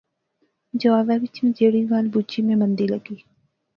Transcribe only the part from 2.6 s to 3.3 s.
مندی لغی